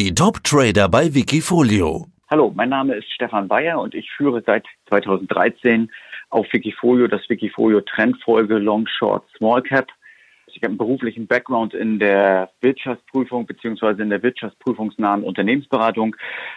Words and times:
Die 0.00 0.14
Top-Trader 0.14 0.88
bei 0.88 1.14
Wikifolio. 1.14 2.06
Hallo, 2.30 2.50
mein 2.56 2.70
Name 2.70 2.94
ist 2.94 3.12
Stefan 3.12 3.48
Bayer 3.48 3.78
und 3.78 3.94
ich 3.94 4.10
führe 4.10 4.42
seit 4.46 4.64
2013 4.88 5.90
auf 6.30 6.50
Wikifolio 6.54 7.06
das 7.06 7.20
Wikifolio 7.28 7.82
Trendfolge 7.82 8.56
Long 8.56 8.86
Short 8.86 9.24
Small 9.36 9.60
Cap. 9.60 9.88
Ich 10.46 10.56
habe 10.56 10.68
einen 10.68 10.78
beruflichen 10.78 11.26
Background 11.26 11.74
in 11.74 11.98
der 11.98 12.48
Wirtschaftsprüfung 12.62 13.44
beziehungsweise 13.44 14.00
in 14.00 14.08
der 14.08 14.22
wirtschaftsprüfungsnahen 14.22 15.22
Unternehmensberatung, 15.22 16.16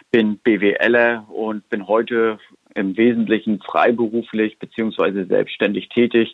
bin 0.10 0.38
BWLer 0.38 1.28
und 1.30 1.68
bin 1.68 1.86
heute 1.86 2.40
im 2.76 2.96
Wesentlichen 2.96 3.60
freiberuflich 3.60 4.58
beziehungsweise 4.58 5.26
selbstständig 5.26 5.90
tätig 5.90 6.34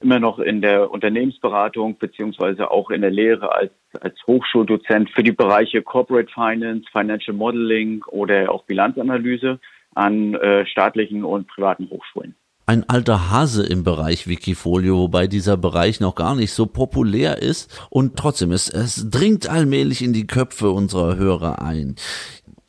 immer 0.00 0.20
noch 0.20 0.38
in 0.38 0.60
der 0.60 0.90
Unternehmensberatung 0.90 1.98
beziehungsweise 1.98 2.70
auch 2.70 2.90
in 2.90 3.00
der 3.00 3.10
Lehre 3.10 3.52
als, 3.52 3.72
als 4.02 4.16
Hochschuldozent 4.26 5.10
für 5.10 5.22
die 5.22 5.32
Bereiche 5.32 5.82
Corporate 5.82 6.30
Finance, 6.32 6.84
Financial 6.92 7.36
Modeling 7.36 8.02
oder 8.04 8.50
auch 8.50 8.64
Bilanzanalyse 8.64 9.60
an 9.94 10.34
äh, 10.34 10.66
staatlichen 10.66 11.24
und 11.24 11.46
privaten 11.46 11.88
Hochschulen 11.90 12.34
ein 12.66 12.88
alter 12.88 13.30
Hase 13.30 13.66
im 13.66 13.84
Bereich 13.84 14.26
Wikifolio, 14.26 14.98
wobei 14.98 15.26
dieser 15.26 15.56
Bereich 15.56 16.00
noch 16.00 16.14
gar 16.14 16.34
nicht 16.34 16.52
so 16.52 16.66
populär 16.66 17.42
ist 17.42 17.86
und 17.90 18.16
trotzdem 18.16 18.52
es, 18.52 18.68
es 18.68 19.10
dringt 19.10 19.48
allmählich 19.48 20.02
in 20.02 20.12
die 20.12 20.26
Köpfe 20.26 20.70
unserer 20.70 21.16
Hörer 21.16 21.60
ein. 21.60 21.96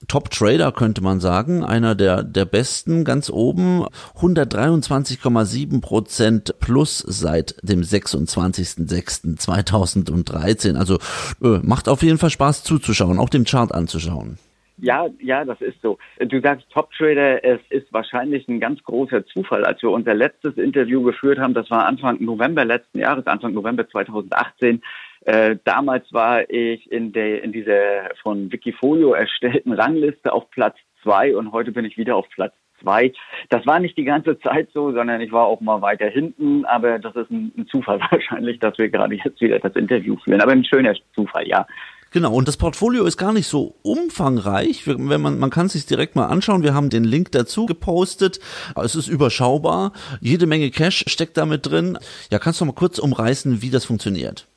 Top-Trader 0.07 0.71
könnte 0.71 1.01
man 1.01 1.19
sagen, 1.19 1.63
einer 1.63 1.93
der, 1.95 2.23
der 2.23 2.45
besten 2.45 3.03
ganz 3.03 3.29
oben, 3.29 3.85
123,7 4.19 5.81
Prozent 5.81 6.57
plus 6.59 6.99
seit 6.99 7.55
dem 7.61 7.81
26.06.2013. 7.81 10.77
Also 10.77 10.95
äh, 11.41 11.59
macht 11.63 11.89
auf 11.89 12.03
jeden 12.03 12.17
Fall 12.17 12.29
Spaß 12.29 12.63
zuzuschauen, 12.63 13.19
auch 13.19 13.29
dem 13.29 13.43
Chart 13.45 13.73
anzuschauen. 13.73 14.37
Ja, 14.77 15.07
ja, 15.21 15.45
das 15.45 15.61
ist 15.61 15.81
so. 15.81 15.97
Du 16.19 16.41
sagst 16.41 16.69
Top 16.69 16.91
Trader, 16.91 17.41
es 17.45 17.61
ist 17.69 17.93
wahrscheinlich 17.93 18.45
ein 18.49 18.59
ganz 18.59 18.83
großer 18.83 19.25
Zufall. 19.25 19.63
Als 19.63 19.81
wir 19.81 19.89
unser 19.89 20.13
letztes 20.13 20.57
Interview 20.57 21.01
geführt 21.01 21.39
haben, 21.39 21.53
das 21.53 21.71
war 21.71 21.85
Anfang 21.85 22.21
November 22.21 22.65
letzten 22.65 22.99
Jahres, 22.99 23.25
Anfang 23.25 23.53
November 23.53 23.87
2018, 23.87 24.83
äh, 25.25 25.57
damals 25.63 26.11
war 26.13 26.49
ich 26.49 26.91
in 26.91 27.11
der 27.11 27.43
in 27.43 27.51
dieser 27.51 28.09
von 28.21 28.51
Wikifolio 28.51 29.13
erstellten 29.13 29.73
Rangliste 29.73 30.31
auf 30.31 30.49
Platz 30.51 30.77
zwei 31.01 31.35
und 31.35 31.51
heute 31.51 31.71
bin 31.71 31.85
ich 31.85 31.97
wieder 31.97 32.15
auf 32.15 32.29
Platz 32.29 32.53
zwei. 32.81 33.11
Das 33.49 33.65
war 33.65 33.79
nicht 33.79 33.97
die 33.97 34.03
ganze 34.03 34.39
Zeit 34.39 34.69
so, 34.73 34.91
sondern 34.91 35.21
ich 35.21 35.31
war 35.31 35.45
auch 35.45 35.61
mal 35.61 35.81
weiter 35.81 36.07
hinten, 36.07 36.65
aber 36.65 36.99
das 36.99 37.15
ist 37.15 37.31
ein, 37.31 37.51
ein 37.57 37.67
Zufall 37.67 37.99
wahrscheinlich, 38.11 38.59
dass 38.59 38.77
wir 38.77 38.89
gerade 38.89 39.15
jetzt 39.15 39.41
wieder 39.41 39.59
das 39.59 39.75
Interview 39.75 40.15
führen. 40.23 40.41
Aber 40.41 40.51
ein 40.51 40.65
schöner 40.65 40.93
Zufall, 41.13 41.47
ja. 41.47 41.65
Genau, 42.11 42.33
und 42.33 42.47
das 42.47 42.55
Portfolio 42.55 43.03
ist 43.03 43.17
gar 43.17 43.33
nicht 43.33 43.47
so 43.47 43.75
umfangreich. 43.81 44.87
Wenn 44.87 45.21
man, 45.21 45.37
man 45.37 45.49
kann 45.49 45.65
es 45.65 45.73
sich 45.73 45.85
direkt 45.85 46.15
mal 46.15 46.27
anschauen. 46.27 46.63
Wir 46.63 46.73
haben 46.73 46.89
den 46.89 47.03
Link 47.03 47.31
dazu 47.31 47.65
gepostet. 47.65 48.39
Es 48.81 48.95
ist 48.95 49.09
überschaubar. 49.09 49.91
Jede 50.21 50.45
Menge 50.45 50.69
Cash 50.69 51.03
steckt 51.07 51.35
damit 51.35 51.65
drin. 51.65 51.97
Ja, 52.31 52.39
kannst 52.39 52.61
du 52.61 52.65
mal 52.65 52.73
kurz 52.73 52.99
umreißen, 52.99 53.61
wie 53.61 53.69
das 53.69 53.83
funktioniert? 53.83 54.47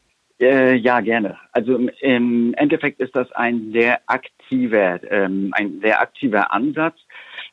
Äh, 0.41 0.77
ja, 0.77 1.01
gerne. 1.01 1.37
Also 1.53 1.77
im 2.01 2.55
Endeffekt 2.55 3.01
ist 3.01 3.17
das 3.17 3.31
ein 3.33 3.73
sehr 3.73 4.01
aktiver, 4.07 5.01
ähm, 5.11 5.51
ein 5.53 5.81
sehr 5.83 6.01
aktiver 6.01 6.53
Ansatz. 6.53 6.97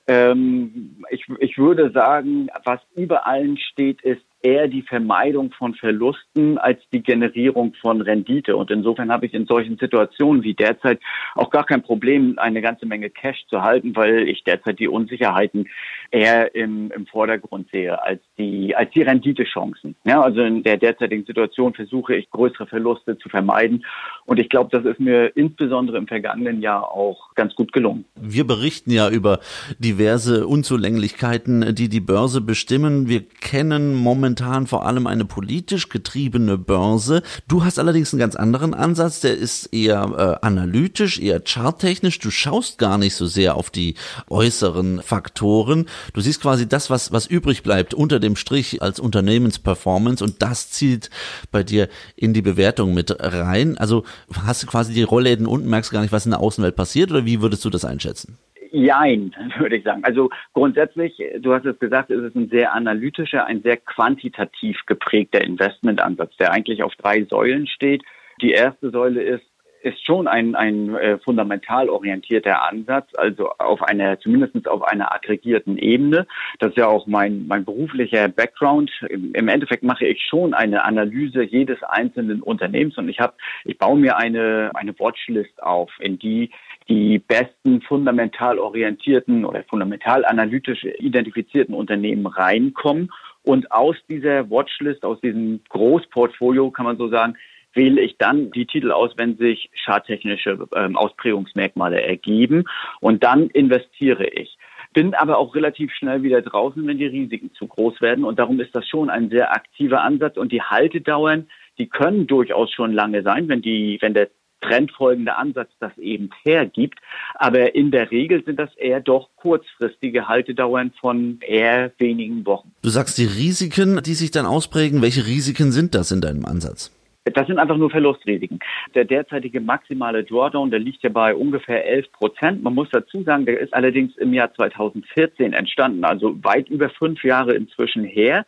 Ähm, 0.07 1.03
ich, 1.09 1.25
ich 1.39 1.57
würde 1.57 1.89
sagen, 1.91 2.47
was 2.63 2.79
über 2.95 3.25
allen 3.25 3.57
steht, 3.57 4.03
ist 4.03 4.21
eher 4.45 4.67
die 4.67 4.83
Vermeidung 4.83 5.51
von 5.51 5.73
Verlusten 5.73 6.59
als 6.59 6.79
die 6.93 7.01
Generierung 7.01 7.73
von 7.81 8.01
Rendite. 8.01 8.55
Und 8.55 8.69
insofern 8.69 9.11
habe 9.11 9.25
ich 9.25 9.33
in 9.33 9.47
solchen 9.47 9.77
Situationen 9.77 10.43
wie 10.43 10.53
derzeit 10.53 10.99
auch 11.33 11.49
gar 11.49 11.65
kein 11.65 11.81
Problem, 11.81 12.37
eine 12.37 12.61
ganze 12.61 12.85
Menge 12.85 13.09
Cash 13.09 13.47
zu 13.49 13.63
halten, 13.63 13.95
weil 13.95 14.29
ich 14.29 14.43
derzeit 14.43 14.77
die 14.77 14.87
Unsicherheiten 14.87 15.67
eher 16.11 16.53
im, 16.55 16.91
im 16.91 17.05
Vordergrund 17.05 17.69
sehe 17.71 18.01
als 18.01 18.21
die, 18.37 18.75
als 18.75 18.91
die 18.91 19.01
Renditechancen. 19.01 19.95
Ja, 20.05 20.21
also 20.21 20.41
in 20.41 20.63
der 20.63 20.77
derzeitigen 20.77 21.25
Situation 21.25 21.73
versuche 21.73 22.15
ich 22.15 22.29
größere 22.29 22.67
Verluste 22.67 23.17
zu 23.17 23.29
vermeiden. 23.29 23.85
Und 24.25 24.39
ich 24.39 24.49
glaube, 24.49 24.69
das 24.71 24.85
ist 24.85 24.99
mir 24.99 25.35
insbesondere 25.35 25.97
im 25.97 26.07
vergangenen 26.07 26.61
Jahr 26.61 26.91
auch 26.91 27.33
ganz 27.35 27.55
gut 27.55 27.73
gelungen. 27.73 28.05
Wir 28.15 28.45
berichten 28.45 28.91
ja 28.91 29.09
über 29.09 29.39
diverse 29.79 30.47
Unzulänglichkeiten, 30.47 31.75
die 31.75 31.89
die 31.89 31.99
Börse 31.99 32.41
bestimmen. 32.41 33.07
Wir 33.07 33.23
kennen 33.27 33.95
momentan 33.95 34.67
vor 34.67 34.85
allem 34.85 35.07
eine 35.07 35.25
politisch 35.25 35.89
getriebene 35.89 36.57
Börse. 36.57 37.21
Du 37.47 37.63
hast 37.63 37.79
allerdings 37.79 38.13
einen 38.13 38.19
ganz 38.19 38.35
anderen 38.35 38.73
Ansatz, 38.73 39.21
der 39.21 39.35
ist 39.35 39.67
eher 39.73 40.39
äh, 40.41 40.45
analytisch, 40.45 41.19
eher 41.19 41.41
charttechnisch. 41.45 42.19
Du 42.19 42.31
schaust 42.31 42.77
gar 42.77 42.97
nicht 42.97 43.15
so 43.15 43.25
sehr 43.25 43.55
auf 43.55 43.69
die 43.69 43.95
äußeren 44.29 45.01
Faktoren. 45.01 45.87
Du 46.13 46.21
siehst 46.21 46.41
quasi 46.41 46.67
das, 46.67 46.89
was, 46.89 47.11
was 47.11 47.27
übrig 47.27 47.63
bleibt 47.63 47.93
unter 47.93 48.19
dem 48.19 48.35
Strich 48.35 48.81
als 48.81 48.99
Unternehmensperformance 48.99 50.23
und 50.23 50.41
das 50.41 50.71
zielt 50.71 51.09
bei 51.51 51.63
dir 51.63 51.87
in 52.15 52.33
die 52.33 52.41
Bewertung 52.41 52.93
mit 52.93 53.15
rein. 53.19 53.77
Also 53.77 54.03
hast 54.45 54.63
du 54.63 54.67
quasi 54.67 54.93
die 54.93 55.03
Rollläden 55.03 55.45
unten, 55.45 55.69
merkst 55.69 55.91
gar 55.91 56.01
nicht, 56.01 56.11
was 56.11 56.25
in 56.25 56.31
der 56.31 56.41
Außenwelt 56.41 56.75
passiert 56.75 57.11
oder 57.11 57.25
wie 57.25 57.41
würdest 57.41 57.63
du 57.65 57.69
das 57.69 57.85
einschätzen? 57.85 58.37
Jein, 58.71 59.33
würde 59.57 59.77
ich 59.77 59.83
sagen. 59.83 60.03
Also 60.03 60.29
grundsätzlich, 60.53 61.21
du 61.39 61.53
hast 61.53 61.65
es 61.65 61.79
gesagt, 61.79 62.09
ist 62.09 62.21
es 62.21 62.35
ein 62.35 62.49
sehr 62.49 62.73
analytischer, 62.73 63.45
ein 63.45 63.61
sehr 63.61 63.77
quantitativ 63.77 64.77
geprägter 64.85 65.41
Investmentansatz, 65.41 66.35
der 66.37 66.51
eigentlich 66.51 66.83
auf 66.83 66.93
drei 66.95 67.23
Säulen 67.23 67.67
steht. 67.67 68.03
Die 68.41 68.51
erste 68.51 68.91
Säule 68.91 69.21
ist, 69.23 69.45
ist 69.85 70.03
schon 70.03 70.27
ein, 70.27 70.55
ein 70.55 70.95
äh, 70.95 71.19
fundamental 71.19 71.89
orientierter 71.89 72.63
Ansatz, 72.63 73.07
also 73.15 73.49
auf 73.59 73.83
einer, 73.83 74.19
zumindest 74.19 74.67
auf 74.67 74.81
einer 74.81 75.13
aggregierten 75.13 75.77
Ebene. 75.77 76.25
Das 76.59 76.71
ist 76.71 76.77
ja 76.77 76.87
auch 76.87 77.05
mein, 77.05 77.45
mein 77.47 77.65
beruflicher 77.65 78.27
Background. 78.27 78.91
Im, 79.09 79.33
Im 79.33 79.47
Endeffekt 79.47 79.83
mache 79.83 80.07
ich 80.07 80.25
schon 80.27 80.55
eine 80.55 80.83
Analyse 80.83 81.43
jedes 81.43 81.83
einzelnen 81.83 82.41
Unternehmens 82.41 82.97
und 82.97 83.09
ich 83.09 83.19
habe, 83.19 83.33
ich 83.63 83.77
baue 83.77 83.99
mir 83.99 84.17
eine, 84.17 84.71
eine 84.73 84.97
Watchlist 84.97 85.61
auf, 85.61 85.91
in 85.99 86.17
die 86.17 86.49
die 86.87 87.17
besten 87.19 87.81
fundamental 87.81 88.59
orientierten 88.59 89.43
oder 89.43 89.63
fundamental 89.63 90.23
analytisch 90.23 90.83
identifizierten 90.83 91.73
Unternehmen 91.73 92.27
reinkommen. 92.27 93.11
Und 93.41 93.71
aus 93.71 93.95
dieser 94.07 94.49
Watchlist, 94.49 95.03
aus 95.03 95.19
diesem 95.21 95.61
Großportfolio, 95.69 96.69
kann 96.71 96.85
man 96.85 96.97
so 96.97 97.09
sagen, 97.09 97.37
wähle 97.75 98.01
ich 98.01 98.17
dann 98.17 98.51
die 98.51 98.65
Titel 98.65 98.91
aus, 98.91 99.11
wenn 99.17 99.37
sich 99.37 99.69
charttechnische 99.83 100.67
ähm, 100.75 100.95
Ausprägungsmerkmale 100.95 102.01
ergeben. 102.01 102.65
Und 102.99 103.23
dann 103.23 103.49
investiere 103.49 104.25
ich 104.25 104.57
bin 104.95 105.13
aber 105.13 105.37
auch 105.37 105.53
relativ 105.53 105.91
schnell 105.93 106.23
wieder 106.23 106.41
draußen, 106.41 106.87
wenn 106.87 106.97
die 106.97 107.05
Risiken 107.05 107.51
zu 107.53 107.67
groß 107.67 108.01
werden. 108.01 108.23
Und 108.23 108.39
darum 108.39 108.59
ist 108.61 108.73
das 108.73 108.87
schon 108.87 109.09
ein 109.11 109.29
sehr 109.29 109.51
aktiver 109.51 110.01
Ansatz. 110.01 110.37
Und 110.37 110.51
die 110.53 110.61
Haltedauern, 110.61 111.47
die 111.77 111.87
können 111.87 112.27
durchaus 112.27 112.71
schon 112.71 112.93
lange 112.93 113.21
sein, 113.21 113.49
wenn 113.49 113.61
die, 113.61 113.97
wenn 113.99 114.13
der 114.13 114.29
trendfolgende 114.61 115.35
Ansatz 115.35 115.69
das 115.81 115.95
eben 115.97 116.29
hergibt. 116.43 116.99
Aber 117.35 117.75
in 117.75 117.91
der 117.91 118.09
Regel 118.09 118.43
sind 118.45 118.57
das 118.57 118.73
eher 118.77 119.01
doch 119.01 119.29
kurzfristige 119.35 120.29
Haltedauern 120.29 120.93
von 120.99 121.39
eher 121.41 121.91
wenigen 121.97 122.45
Wochen. 122.45 122.71
Du 122.81 122.89
sagst 122.89 123.17
die 123.17 123.25
Risiken, 123.25 124.01
die 124.01 124.13
sich 124.13 124.31
dann 124.31 124.45
ausprägen. 124.45 125.01
Welche 125.01 125.27
Risiken 125.27 125.73
sind 125.73 125.93
das 125.93 126.11
in 126.11 126.21
deinem 126.21 126.45
Ansatz? 126.45 126.91
Das 127.33 127.47
sind 127.47 127.57
einfach 127.57 127.77
nur 127.77 127.89
Verlustrisiken. 127.89 128.59
Der 128.93 129.03
derzeitige 129.03 129.59
maximale 129.59 130.23
Drawdown, 130.23 130.69
der 130.69 130.79
liegt 130.79 131.01
ja 131.01 131.09
bei 131.09 131.33
ungefähr 131.33 131.85
11 131.85 132.11
Prozent. 132.11 132.63
Man 132.63 132.75
muss 132.75 132.89
dazu 132.91 133.23
sagen, 133.23 133.45
der 133.45 133.59
ist 133.59 133.73
allerdings 133.73 134.15
im 134.17 134.33
Jahr 134.33 134.53
2014 134.53 135.53
entstanden, 135.53 136.05
also 136.05 136.35
weit 136.43 136.69
über 136.69 136.89
fünf 136.89 137.23
Jahre 137.23 137.55
inzwischen 137.55 138.03
her. 138.03 138.45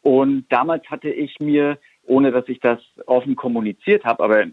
Und 0.00 0.46
damals 0.48 0.84
hatte 0.90 1.10
ich 1.10 1.38
mir 1.38 1.78
ohne 2.06 2.30
dass 2.30 2.48
ich 2.48 2.60
das 2.60 2.78
offen 3.06 3.36
kommuniziert 3.36 4.04
habe. 4.04 4.22
Aber 4.22 4.44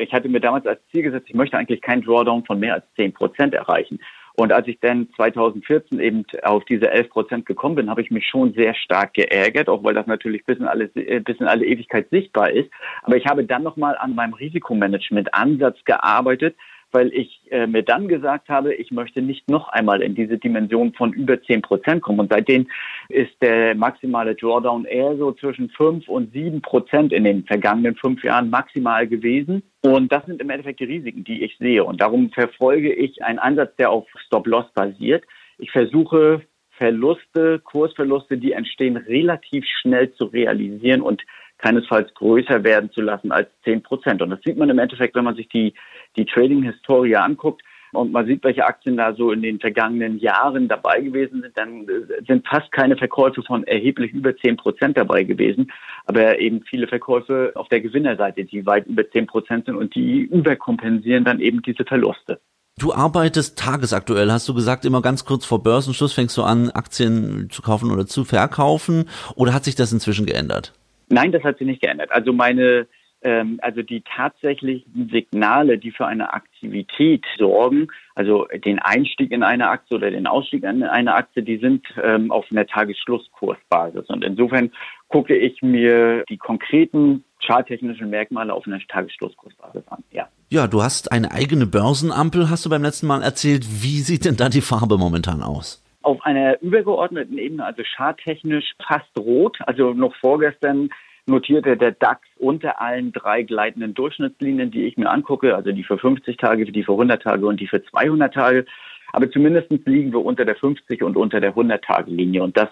ich 0.00 0.12
hatte 0.12 0.28
mir 0.28 0.40
damals 0.40 0.66
als 0.66 0.80
Ziel 0.90 1.02
gesetzt, 1.02 1.26
ich 1.28 1.34
möchte 1.34 1.56
eigentlich 1.58 1.80
keinen 1.80 2.02
Drawdown 2.02 2.44
von 2.44 2.58
mehr 2.58 2.74
als 2.74 2.84
10 2.96 3.12
Prozent 3.12 3.54
erreichen. 3.54 4.00
Und 4.36 4.52
als 4.52 4.68
ich 4.68 4.78
dann 4.80 5.08
2014 5.16 5.98
eben 5.98 6.24
auf 6.42 6.64
diese 6.66 6.90
11 6.90 7.08
Prozent 7.08 7.46
gekommen 7.46 7.74
bin, 7.74 7.90
habe 7.90 8.02
ich 8.02 8.10
mich 8.10 8.26
schon 8.26 8.52
sehr 8.52 8.74
stark 8.74 9.14
geärgert, 9.14 9.68
auch 9.68 9.82
weil 9.82 9.94
das 9.94 10.06
natürlich 10.06 10.44
bis 10.44 10.58
in 10.58 10.66
alle, 10.66 10.88
bis 10.88 11.40
in 11.40 11.46
alle 11.46 11.64
Ewigkeit 11.64 12.08
sichtbar 12.10 12.50
ist. 12.50 12.70
Aber 13.02 13.16
ich 13.16 13.26
habe 13.26 13.44
dann 13.44 13.62
nochmal 13.62 13.96
an 13.96 14.14
meinem 14.14 14.34
Risikomanagement-Ansatz 14.34 15.78
gearbeitet, 15.84 16.54
weil 16.92 17.12
ich 17.12 17.40
äh, 17.50 17.66
mir 17.66 17.82
dann 17.82 18.08
gesagt 18.08 18.48
habe, 18.48 18.74
ich 18.74 18.90
möchte 18.90 19.22
nicht 19.22 19.48
noch 19.50 19.68
einmal 19.68 20.02
in 20.02 20.14
diese 20.14 20.38
Dimension 20.38 20.92
von 20.94 21.12
über 21.12 21.42
10 21.42 21.62
Prozent 21.62 22.02
kommen. 22.02 22.20
Und 22.20 22.32
seitdem 22.32 22.66
ist 23.08 23.32
der 23.40 23.74
maximale 23.74 24.34
Drawdown 24.34 24.84
eher 24.84 25.16
so 25.16 25.32
zwischen 25.32 25.68
5 25.70 26.08
und 26.08 26.32
7 26.32 26.62
Prozent 26.62 27.12
in 27.12 27.24
den 27.24 27.44
vergangenen 27.44 27.96
fünf 27.96 28.22
Jahren 28.24 28.50
maximal 28.50 29.06
gewesen. 29.06 29.62
Und 29.82 30.10
das 30.12 30.24
sind 30.26 30.40
im 30.40 30.50
Endeffekt 30.50 30.80
die 30.80 30.84
Risiken, 30.84 31.24
die 31.24 31.42
ich 31.44 31.56
sehe. 31.58 31.84
Und 31.84 32.00
darum 32.00 32.30
verfolge 32.30 32.92
ich 32.92 33.22
einen 33.22 33.38
Ansatz, 33.38 33.76
der 33.76 33.90
auf 33.90 34.06
Stop-Loss 34.26 34.72
basiert. 34.72 35.24
Ich 35.58 35.70
versuche 35.70 36.42
Verluste, 36.76 37.58
Kursverluste, 37.60 38.36
die 38.36 38.52
entstehen, 38.52 38.96
relativ 38.96 39.64
schnell 39.80 40.12
zu 40.12 40.26
realisieren 40.26 41.00
und 41.00 41.22
keinesfalls 41.58 42.12
größer 42.14 42.64
werden 42.64 42.90
zu 42.90 43.00
lassen 43.00 43.32
als 43.32 43.48
10 43.64 43.82
Prozent. 43.82 44.22
Und 44.22 44.30
das 44.30 44.40
sieht 44.44 44.56
man 44.56 44.70
im 44.70 44.78
Endeffekt, 44.78 45.14
wenn 45.14 45.24
man 45.24 45.36
sich 45.36 45.48
die, 45.48 45.74
die 46.16 46.24
Trading-Historie 46.24 47.16
anguckt 47.16 47.62
und 47.92 48.12
man 48.12 48.26
sieht, 48.26 48.44
welche 48.44 48.66
Aktien 48.66 48.96
da 48.96 49.14
so 49.14 49.30
in 49.32 49.42
den 49.42 49.58
vergangenen 49.58 50.18
Jahren 50.18 50.68
dabei 50.68 51.00
gewesen 51.00 51.42
sind, 51.42 51.56
dann 51.56 51.88
äh, 51.88 52.24
sind 52.26 52.46
fast 52.46 52.70
keine 52.72 52.96
Verkäufe 52.96 53.42
von 53.42 53.64
erheblich 53.64 54.12
über 54.12 54.36
10 54.36 54.56
Prozent 54.56 54.96
dabei 54.96 55.24
gewesen, 55.24 55.72
aber 56.04 56.38
eben 56.38 56.62
viele 56.62 56.86
Verkäufe 56.88 57.52
auf 57.54 57.68
der 57.68 57.80
Gewinnerseite, 57.80 58.44
die 58.44 58.66
weit 58.66 58.86
über 58.86 59.08
10 59.08 59.26
Prozent 59.26 59.66
sind 59.66 59.76
und 59.76 59.94
die 59.94 60.20
überkompensieren 60.20 61.24
dann 61.24 61.40
eben 61.40 61.62
diese 61.62 61.84
Verluste. 61.84 62.40
Du 62.78 62.92
arbeitest 62.92 63.58
tagesaktuell, 63.58 64.30
hast 64.30 64.46
du 64.48 64.54
gesagt, 64.54 64.84
immer 64.84 65.00
ganz 65.00 65.24
kurz 65.24 65.46
vor 65.46 65.62
Börsenschluss 65.62 66.12
fängst 66.12 66.36
du 66.36 66.42
an, 66.42 66.70
Aktien 66.70 67.48
zu 67.50 67.62
kaufen 67.62 67.90
oder 67.90 68.06
zu 68.06 68.24
verkaufen 68.24 69.08
oder 69.34 69.54
hat 69.54 69.64
sich 69.64 69.76
das 69.76 69.92
inzwischen 69.92 70.26
geändert? 70.26 70.74
Nein, 71.08 71.32
das 71.32 71.42
hat 71.44 71.58
sich 71.58 71.66
nicht 71.66 71.82
geändert. 71.82 72.10
Also 72.10 72.32
meine 72.32 72.86
ähm, 73.22 73.58
also 73.62 73.82
die 73.82 74.02
tatsächlichen 74.02 75.08
Signale, 75.10 75.78
die 75.78 75.90
für 75.90 76.06
eine 76.06 76.32
Aktivität 76.32 77.24
sorgen, 77.38 77.88
also 78.14 78.46
den 78.64 78.78
Einstieg 78.78 79.32
in 79.32 79.42
eine 79.42 79.68
Aktie 79.68 79.96
oder 79.96 80.10
den 80.10 80.26
Ausstieg 80.26 80.62
in 80.62 80.82
eine 80.82 81.14
Aktie, 81.14 81.42
die 81.42 81.56
sind 81.56 81.84
ähm, 82.02 82.30
auf 82.30 82.46
einer 82.50 82.66
Tagesschlusskursbasis. 82.66 84.06
Und 84.08 84.22
insofern 84.22 84.70
gucke 85.08 85.34
ich 85.34 85.62
mir 85.62 86.24
die 86.28 86.36
konkreten 86.36 87.24
charttechnischen 87.44 88.10
Merkmale 88.10 88.52
auf 88.52 88.66
einer 88.66 88.80
Tagesschlusskursbasis 88.86 89.82
an. 89.88 90.04
Ja. 90.12 90.28
Ja, 90.50 90.68
du 90.68 90.82
hast 90.82 91.10
eine 91.10 91.32
eigene 91.32 91.66
Börsenampel, 91.66 92.50
hast 92.50 92.64
du 92.64 92.70
beim 92.70 92.82
letzten 92.82 93.06
Mal 93.06 93.22
erzählt. 93.22 93.66
Wie 93.82 94.00
sieht 94.00 94.24
denn 94.24 94.36
da 94.36 94.48
die 94.48 94.60
Farbe 94.60 94.98
momentan 94.98 95.42
aus? 95.42 95.82
Auf 96.06 96.24
einer 96.24 96.62
übergeordneten 96.62 97.36
Ebene, 97.36 97.64
also 97.64 97.82
charttechnisch 97.82 98.76
fast 98.86 99.10
rot. 99.18 99.58
Also 99.66 99.92
noch 99.92 100.14
vorgestern 100.14 100.90
notierte 101.26 101.76
der 101.76 101.90
DAX 101.90 102.20
unter 102.38 102.80
allen 102.80 103.10
drei 103.10 103.42
gleitenden 103.42 103.92
Durchschnittslinien, 103.92 104.70
die 104.70 104.86
ich 104.86 104.96
mir 104.96 105.10
angucke, 105.10 105.56
also 105.56 105.72
die 105.72 105.82
für 105.82 105.98
50 105.98 106.36
Tage, 106.36 106.64
die 106.64 106.84
für 106.84 106.92
100 106.92 107.20
Tage 107.20 107.44
und 107.44 107.58
die 107.58 107.66
für 107.66 107.82
200 107.82 108.32
Tage. 108.32 108.66
Aber 109.12 109.30
zumindest 109.30 109.70
liegen 109.86 110.12
wir 110.12 110.24
unter 110.24 110.44
der 110.44 110.56
50 110.56 111.02
und 111.02 111.16
unter 111.16 111.40
der 111.40 111.54
100-Tage-Linie. 111.54 112.42
Und 112.42 112.56
das 112.56 112.68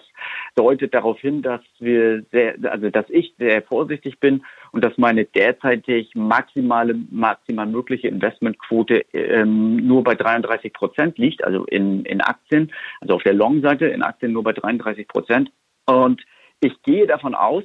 deutet 0.55 0.93
darauf 0.93 1.19
hin, 1.19 1.41
dass 1.41 1.61
wir 1.79 2.23
sehr, 2.31 2.55
also 2.63 2.89
dass 2.89 3.05
ich 3.09 3.33
sehr 3.37 3.61
vorsichtig 3.61 4.19
bin 4.19 4.43
und 4.71 4.83
dass 4.83 4.97
meine 4.97 5.25
derzeitig 5.25 6.13
maximale, 6.15 6.95
maximal 7.09 7.65
mögliche 7.65 8.07
Investmentquote 8.07 9.05
ähm, 9.13 9.77
nur 9.77 10.03
bei 10.03 10.15
33 10.15 10.73
Prozent 10.73 11.17
liegt, 11.17 11.43
also 11.43 11.65
in, 11.65 12.05
in 12.05 12.21
Aktien, 12.21 12.71
also 13.01 13.15
auf 13.15 13.23
der 13.23 13.33
Long-Seite 13.33 13.87
in 13.87 14.01
Aktien 14.01 14.33
nur 14.33 14.43
bei 14.43 14.53
33 14.53 15.07
Prozent. 15.07 15.51
Und 15.85 16.21
ich 16.61 16.81
gehe 16.83 17.07
davon 17.07 17.35
aus, 17.35 17.63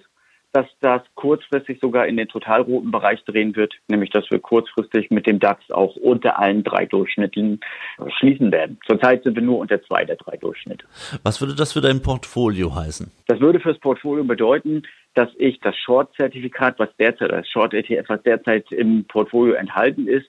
dass 0.52 0.66
das 0.80 1.02
kurzfristig 1.14 1.78
sogar 1.80 2.06
in 2.06 2.16
den 2.16 2.28
totalroten 2.28 2.90
Bereich 2.90 3.22
drehen 3.24 3.54
wird, 3.54 3.74
nämlich 3.88 4.10
dass 4.10 4.28
wir 4.30 4.40
kurzfristig 4.40 5.10
mit 5.10 5.26
dem 5.26 5.38
DAX 5.38 5.70
auch 5.70 5.94
unter 5.96 6.38
allen 6.38 6.64
drei 6.64 6.86
Durchschnitten 6.86 7.60
schließen 8.18 8.50
werden. 8.50 8.78
Zurzeit 8.86 9.22
sind 9.22 9.36
wir 9.36 9.42
nur 9.42 9.58
unter 9.58 9.80
zwei 9.82 10.04
der 10.04 10.16
drei 10.16 10.36
Durchschnitte. 10.36 10.86
Was 11.22 11.40
würde 11.40 11.54
das 11.54 11.72
für 11.72 11.80
dein 11.80 12.02
Portfolio 12.02 12.74
heißen? 12.74 13.10
Das 13.26 13.40
würde 13.40 13.60
fürs 13.60 13.78
Portfolio 13.78 14.24
bedeuten, 14.24 14.82
dass 15.14 15.28
ich 15.38 15.60
das 15.60 15.76
Short-Zertifikat, 15.76 16.78
was 16.78 16.88
derzeit, 16.98 17.30
das 17.30 17.48
Short-ETF, 17.48 18.08
was 18.08 18.22
derzeit 18.22 18.70
im 18.72 19.04
Portfolio 19.06 19.54
enthalten 19.54 20.08
ist, 20.08 20.26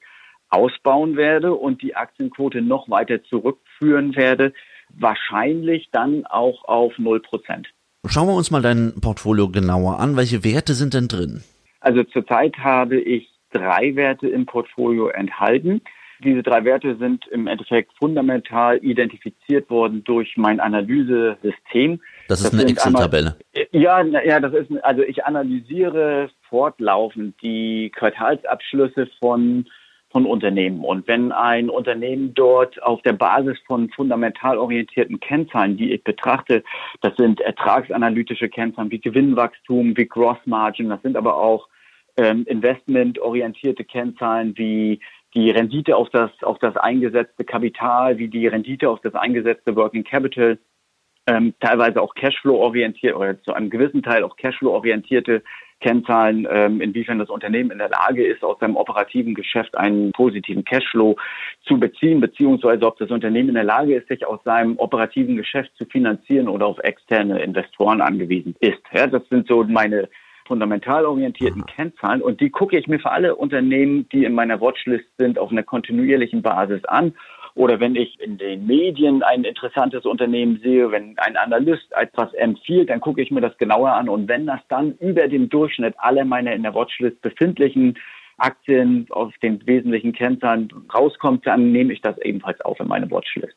ausbauen 0.49 1.17
werde 1.17 1.53
und 1.53 1.81
die 1.81 1.95
Aktienquote 1.95 2.61
noch 2.61 2.89
weiter 2.89 3.23
zurückführen 3.23 4.15
werde, 4.15 4.53
wahrscheinlich 4.89 5.89
dann 5.91 6.25
auch 6.25 6.65
auf 6.65 6.97
null 6.97 7.21
Prozent. 7.21 7.69
Schauen 8.07 8.27
wir 8.27 8.33
uns 8.33 8.49
mal 8.49 8.61
dein 8.61 8.93
Portfolio 8.99 9.49
genauer 9.49 9.99
an. 9.99 10.17
Welche 10.17 10.43
Werte 10.43 10.73
sind 10.73 10.93
denn 10.93 11.07
drin? 11.07 11.43
Also 11.81 12.03
zurzeit 12.03 12.57
habe 12.57 12.99
ich 12.99 13.29
drei 13.51 13.95
Werte 13.95 14.27
im 14.27 14.45
Portfolio 14.45 15.09
enthalten. 15.09 15.81
Diese 16.23 16.43
drei 16.43 16.63
Werte 16.65 16.97
sind 16.97 17.27
im 17.27 17.47
Endeffekt 17.47 17.91
fundamental 17.99 18.77
identifiziert 18.77 19.69
worden 19.69 20.03
durch 20.03 20.35
mein 20.35 20.59
Analysesystem. 20.59 21.99
Das 22.27 22.41
ist 22.41 22.53
das 22.53 22.59
eine 22.59 22.69
Excel-Tabelle. 22.69 23.37
Ja, 23.71 24.03
ja, 24.03 24.39
das 24.39 24.53
ist, 24.53 24.71
also 24.83 25.01
ich 25.01 25.25
analysiere 25.25 26.29
fortlaufend 26.49 27.35
die 27.41 27.91
Quartalsabschlüsse 27.95 29.09
von 29.19 29.65
von 30.11 30.25
Unternehmen. 30.25 30.83
Und 30.83 31.07
wenn 31.07 31.31
ein 31.31 31.69
Unternehmen 31.69 32.33
dort 32.33 32.81
auf 32.83 33.01
der 33.01 33.13
Basis 33.13 33.57
von 33.65 33.89
fundamental 33.89 34.57
orientierten 34.57 35.19
Kennzahlen, 35.19 35.77
die 35.77 35.93
ich 35.93 36.03
betrachte, 36.03 36.63
das 37.01 37.15
sind 37.15 37.39
ertragsanalytische 37.41 38.49
Kennzahlen 38.49 38.91
wie 38.91 38.99
Gewinnwachstum, 38.99 39.95
wie 39.97 40.07
Gross 40.07 40.37
Margin, 40.45 40.89
das 40.89 41.01
sind 41.01 41.15
aber 41.15 41.37
auch 41.37 41.67
ähm, 42.17 42.45
investmentorientierte 42.45 43.85
Kennzahlen 43.85 44.57
wie 44.57 44.99
die 45.33 45.49
Rendite 45.49 45.95
auf 45.95 46.09
das, 46.09 46.31
auf 46.41 46.59
das 46.59 46.75
eingesetzte 46.75 47.45
Kapital, 47.45 48.17
wie 48.17 48.27
die 48.27 48.47
Rendite 48.47 48.89
auf 48.89 48.99
das 49.01 49.15
eingesetzte 49.15 49.75
Working 49.75 50.03
Capital, 50.03 50.59
ähm, 51.27 51.53
teilweise 51.59 52.01
auch 52.01 52.15
Cashflow-orientiert 52.15 53.15
oder 53.15 53.41
zu 53.43 53.53
einem 53.53 53.69
gewissen 53.69 54.03
Teil 54.03 54.23
auch 54.23 54.35
Cashflow-orientierte 54.35 55.43
Kennzahlen, 55.81 56.47
ähm, 56.49 56.79
inwiefern 56.79 57.19
das 57.19 57.29
Unternehmen 57.29 57.71
in 57.71 57.79
der 57.79 57.89
Lage 57.89 58.25
ist, 58.25 58.43
aus 58.43 58.59
seinem 58.59 58.75
operativen 58.75 59.33
Geschäft 59.33 59.77
einen 59.77 60.11
positiven 60.13 60.63
Cashflow 60.63 61.17
zu 61.65 61.79
beziehen, 61.79 62.21
beziehungsweise 62.21 62.85
ob 62.85 62.97
das 62.97 63.11
Unternehmen 63.11 63.49
in 63.49 63.55
der 63.55 63.63
Lage 63.63 63.95
ist, 63.95 64.07
sich 64.07 64.25
aus 64.25 64.39
seinem 64.43 64.77
operativen 64.77 65.35
Geschäft 65.35 65.71
zu 65.77 65.85
finanzieren 65.85 66.47
oder 66.47 66.67
auf 66.67 66.79
externe 66.79 67.41
Investoren 67.41 68.01
angewiesen 68.01 68.55
ist. 68.59 68.81
Ja, 68.93 69.07
das 69.07 69.27
sind 69.29 69.47
so 69.47 69.63
meine 69.63 70.07
fundamental 70.47 71.05
orientierten 71.05 71.65
Kennzahlen 71.65 72.21
und 72.21 72.41
die 72.41 72.49
gucke 72.49 72.77
ich 72.77 72.87
mir 72.87 72.99
für 72.99 73.11
alle 73.11 73.35
Unternehmen, 73.35 74.07
die 74.09 74.25
in 74.25 74.33
meiner 74.33 74.59
Watchlist 74.59 75.05
sind, 75.17 75.39
auf 75.39 75.51
einer 75.51 75.63
kontinuierlichen 75.63 76.41
Basis 76.41 76.83
an 76.85 77.13
oder 77.53 77.79
wenn 77.79 77.95
ich 77.95 78.19
in 78.19 78.37
den 78.37 78.65
Medien 78.65 79.23
ein 79.23 79.43
interessantes 79.43 80.05
Unternehmen 80.05 80.59
sehe, 80.63 80.91
wenn 80.91 81.17
ein 81.17 81.35
Analyst 81.35 81.91
etwas 81.91 82.33
empfiehlt, 82.33 82.89
dann 82.89 83.01
gucke 83.01 83.21
ich 83.21 83.31
mir 83.31 83.41
das 83.41 83.57
genauer 83.57 83.91
an. 83.91 84.09
Und 84.09 84.27
wenn 84.27 84.45
das 84.45 84.61
dann 84.69 84.95
über 84.99 85.27
dem 85.27 85.49
Durchschnitt 85.49 85.95
aller 85.97 86.25
meiner 86.25 86.53
in 86.53 86.63
der 86.63 86.73
Watchlist 86.73 87.21
befindlichen 87.21 87.97
Aktien 88.37 89.05
aus 89.09 89.33
den 89.43 89.65
wesentlichen 89.67 90.13
Kennzahlen 90.13 90.69
rauskommt, 90.93 91.45
dann 91.45 91.71
nehme 91.71 91.93
ich 91.93 92.01
das 92.01 92.17
ebenfalls 92.19 92.61
auf 92.61 92.79
in 92.79 92.87
meine 92.87 93.11
Watchlist. 93.11 93.55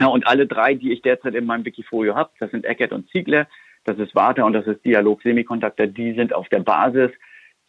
Ja, 0.00 0.06
und 0.08 0.26
alle 0.26 0.46
drei, 0.46 0.74
die 0.74 0.92
ich 0.92 1.02
derzeit 1.02 1.34
in 1.34 1.46
meinem 1.46 1.64
Wikifolio 1.64 2.14
habe, 2.14 2.30
das 2.38 2.50
sind 2.50 2.64
Eckert 2.64 2.92
und 2.92 3.08
Ziegler, 3.10 3.48
das 3.84 3.98
ist 3.98 4.14
Warta 4.14 4.44
und 4.44 4.52
das 4.52 4.66
ist 4.66 4.84
Dialog 4.84 5.22
Semiconductor, 5.22 5.86
die 5.86 6.12
sind 6.14 6.32
auf 6.32 6.48
der 6.48 6.60
Basis 6.60 7.10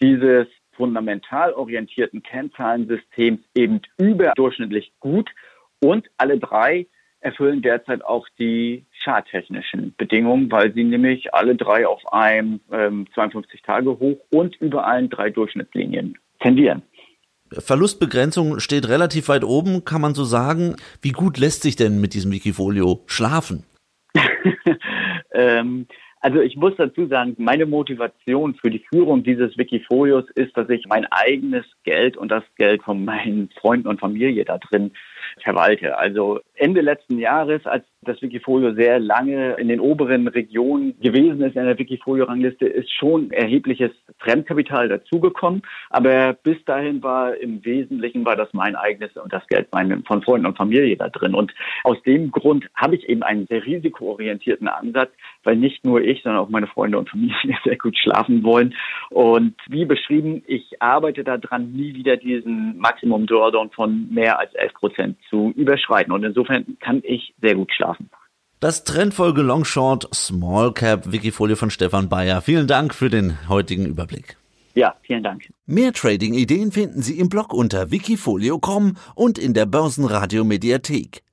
dieses 0.01 0.47
fundamental 0.73 1.53
orientierten 1.53 2.21
Kennzahlensystems 2.23 3.41
eben 3.55 3.81
überdurchschnittlich 3.97 4.93
gut 4.99 5.29
und 5.79 6.07
alle 6.17 6.37
drei 6.37 6.87
erfüllen 7.19 7.61
derzeit 7.61 8.03
auch 8.05 8.27
die 8.39 8.85
charttechnischen 9.03 9.93
Bedingungen, 9.97 10.51
weil 10.51 10.73
sie 10.73 10.83
nämlich 10.83 11.33
alle 11.33 11.55
drei 11.55 11.87
auf 11.87 12.01
einem 12.13 12.59
ähm, 12.71 13.07
52 13.13 13.61
Tage 13.61 13.99
hoch 13.99 14.17
und 14.29 14.55
über 14.57 14.85
allen 14.85 15.09
drei 15.09 15.29
Durchschnittslinien 15.29 16.17
tendieren. 16.39 16.83
Verlustbegrenzung 17.51 18.59
steht 18.59 18.87
relativ 18.89 19.29
weit 19.29 19.43
oben, 19.43 19.85
kann 19.85 20.01
man 20.01 20.13
so 20.13 20.23
sagen. 20.25 20.75
Wie 21.01 21.11
gut 21.11 21.37
lässt 21.37 21.63
sich 21.63 21.75
denn 21.75 22.01
mit 22.01 22.13
diesem 22.13 22.31
Wikifolio 22.31 23.03
schlafen? 23.07 23.63
ähm, 25.31 25.87
also 26.19 26.41
ich 26.41 26.55
muss 26.55 26.73
dazu 26.77 27.07
sagen, 27.07 27.35
meine 27.37 27.65
Motivation 27.65 28.55
für 28.55 28.69
die 28.69 28.83
Führung 28.91 29.23
dieses 29.23 29.57
Wikifolios 29.57 30.25
ist, 30.35 30.57
dass 30.57 30.69
ich 30.69 30.85
mein 30.87 31.05
eigenes 31.05 31.65
Geld 31.83 32.17
und 32.17 32.29
das 32.29 32.43
Geld 32.57 32.83
von 32.83 33.05
meinen 33.05 33.49
Freunden 33.59 33.87
und 33.87 33.99
Familie 33.99 34.43
da 34.43 34.57
drin 34.57 34.91
verwalte. 35.43 35.97
Also 35.97 36.39
Ende 36.55 36.81
letzten 36.81 37.19
Jahres, 37.19 37.65
als 37.65 37.83
das 38.01 38.21
Wikifolio 38.21 38.73
sehr 38.73 38.99
lange 38.99 39.53
in 39.55 39.67
den 39.67 39.79
oberen 39.79 40.27
Regionen 40.27 40.99
gewesen 40.99 41.41
ist 41.41 41.55
in 41.55 41.65
der 41.65 41.77
Wikifolio-Rangliste, 41.77 42.65
ist 42.65 42.91
schon 42.91 43.31
erhebliches 43.31 43.91
Fremdkapital 44.19 44.89
dazugekommen. 44.89 45.61
Aber 45.89 46.33
bis 46.33 46.63
dahin 46.65 47.03
war 47.03 47.35
im 47.35 47.63
Wesentlichen 47.65 48.25
war 48.25 48.35
das 48.35 48.49
mein 48.53 48.75
eigenes 48.75 49.15
und 49.17 49.33
das 49.33 49.45
Geld 49.47 49.67
von 50.07 50.21
Freunden 50.23 50.47
und 50.47 50.57
Familie 50.57 50.95
da 50.97 51.09
drin. 51.09 51.35
Und 51.35 51.53
aus 51.83 52.01
dem 52.03 52.31
Grund 52.31 52.67
habe 52.75 52.95
ich 52.95 53.07
eben 53.09 53.23
einen 53.23 53.47
sehr 53.47 53.65
risikoorientierten 53.65 54.67
Ansatz, 54.67 55.11
weil 55.43 55.57
nicht 55.57 55.85
nur 55.85 56.01
ich, 56.01 56.23
sondern 56.23 56.41
auch 56.41 56.49
meine 56.49 56.67
Freunde 56.67 56.97
und 56.97 57.09
Familie 57.09 57.57
sehr 57.63 57.77
gut 57.77 57.97
schlafen 57.97 58.43
wollen. 58.43 58.73
Und 59.09 59.55
wie 59.67 59.85
beschrieben, 59.85 60.43
ich 60.47 60.81
arbeite 60.81 61.23
daran, 61.23 61.71
nie 61.73 61.93
wieder 61.93 62.17
diesen 62.17 62.77
Maximum 62.77 63.25
Drawdown 63.25 63.71
von 63.71 64.07
mehr 64.11 64.39
als 64.39 64.53
11 64.55 64.73
Prozent 64.73 65.16
zu 65.29 65.51
überschreiten. 65.55 66.13
Und 66.13 66.23
insofern 66.23 66.77
kann 66.79 67.01
ich 67.03 67.33
sehr 67.41 67.55
gut 67.55 67.71
schlafen. 67.73 68.09
Das 68.59 68.83
Trendfolge 68.83 69.43
Longshort 69.43 70.09
Small 70.15 70.73
Cap 70.73 71.11
Wikifolie 71.11 71.55
von 71.55 71.69
Stefan 71.69 72.09
Bayer. 72.09 72.41
Vielen 72.41 72.67
Dank 72.67 72.95
für 72.95 73.09
den 73.09 73.37
heutigen 73.47 73.85
Überblick. 73.85 74.37
Ja, 74.73 74.95
vielen 75.01 75.23
Dank. 75.23 75.43
Mehr 75.65 75.93
Trading-Ideen 75.93 76.71
finden 76.71 77.01
Sie 77.01 77.19
im 77.19 77.29
Blog 77.29 77.53
unter 77.53 77.91
wikifolio.com 77.91 78.97
und 79.15 79.37
in 79.37 79.53
der 79.53 79.65
Börsenradio 79.65 80.43
Mediathek. 80.43 81.23